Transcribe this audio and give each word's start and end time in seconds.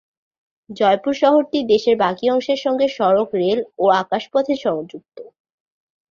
জয়পুর 0.69 1.13
শহরটি 1.13 1.59
দেশের 1.65 1.95
বাকি 1.97 2.25
অংশের 2.29 2.59
সঙ্গে 2.65 2.87
সড়ক, 2.89 3.29
রেল 3.33 3.59
ও 3.77 3.85
আকাশ 4.01 4.23
পথে 4.33 4.53
সংযুক্ত। 4.63 5.17